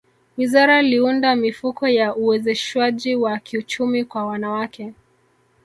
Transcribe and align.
wizara 0.37 0.81
liunda 0.81 1.35
mifuko 1.35 1.87
ya 1.87 2.15
uwezeshwaji 2.15 3.15
wa 3.15 3.39
kiuchumi 3.39 4.05
kwa 4.05 4.25
wanawake 4.25 4.93